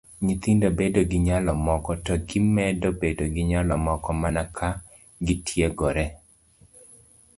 [0.25, 4.69] Nyithindo bedo gi nyalo moko, to gimedo bedo gi nyalo moko mana ka
[5.25, 6.05] gitiegore.